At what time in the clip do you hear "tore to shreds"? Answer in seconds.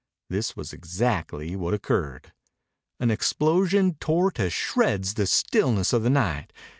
3.99-5.13